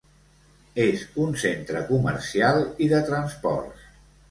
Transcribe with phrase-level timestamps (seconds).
[0.85, 3.89] És un centre comercial i de transports.